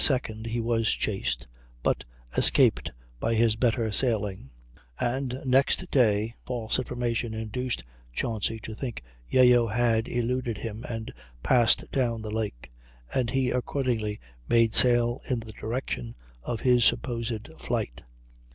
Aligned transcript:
2d 0.03 0.47
he 0.47 0.59
was 0.59 0.89
chased, 0.89 1.45
but 1.83 2.03
escaped 2.35 2.91
by 3.19 3.35
his 3.35 3.55
better 3.55 3.91
sailing; 3.91 4.49
and 4.99 5.39
next 5.45 5.91
day 5.91 6.33
false 6.43 6.79
information 6.79 7.35
induced 7.35 7.83
Chauncy 8.11 8.57
to 8.61 8.73
think 8.73 9.03
Yeo 9.29 9.67
had 9.67 10.07
eluded 10.07 10.57
him 10.57 10.83
and 10.89 11.13
passed 11.43 11.83
down 11.91 12.23
the 12.23 12.31
lake, 12.31 12.71
and 13.13 13.29
he 13.29 13.51
accordingly 13.51 14.19
made 14.49 14.73
sail 14.73 15.21
in 15.29 15.39
the 15.41 15.51
direction 15.53 16.15
of 16.41 16.61
his 16.61 16.83
supposed 16.83 17.49
flight. 17.59 18.01